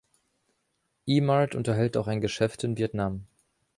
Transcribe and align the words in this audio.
Emart 1.05 1.53
unterhält 1.53 1.95
auch 1.95 2.07
ein 2.07 2.21
Geschäft 2.21 2.63
in 2.63 2.75
Vietnam. 2.75 3.27